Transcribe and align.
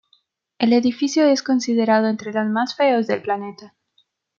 El 0.57 0.73
edificio 0.73 1.27
es 1.27 1.43
considerado 1.43 2.07
entre 2.07 2.33
los 2.33 2.47
más 2.47 2.75
feos 2.75 3.05
del 3.05 3.21
planeta. 3.21 3.75